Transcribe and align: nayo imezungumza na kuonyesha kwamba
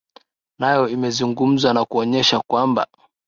nayo 0.59 0.83
imezungumza 0.95 1.67
na 1.73 1.83
kuonyesha 1.89 2.37
kwamba 2.49 2.83